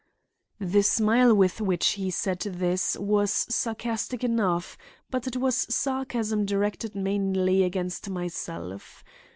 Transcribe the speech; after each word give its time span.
The 0.59 0.81
smile 0.81 1.31
with 1.35 1.61
which 1.61 1.89
he 1.89 2.09
said 2.09 2.39
this 2.39 2.97
was 2.97 3.45
sarcastic 3.53 4.23
enough, 4.23 4.75
but 5.11 5.27
it 5.27 5.37
was 5.37 5.67
sarcasm 5.69 6.43
directed 6.43 6.95
mainly 6.95 7.61
against 7.63 8.05
himself. 8.07 9.03